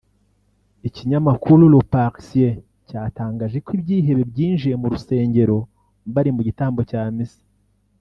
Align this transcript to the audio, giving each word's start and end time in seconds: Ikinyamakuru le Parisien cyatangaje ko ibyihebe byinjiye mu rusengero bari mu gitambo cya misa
Ikinyamakuru 0.87 1.63
le 1.73 1.79
Parisien 1.93 2.53
cyatangaje 2.87 3.57
ko 3.65 3.69
ibyihebe 3.77 4.23
byinjiye 4.31 4.75
mu 4.81 4.87
rusengero 4.93 5.57
bari 6.13 6.29
mu 6.35 6.41
gitambo 6.47 6.81
cya 6.91 7.03
misa 7.15 7.41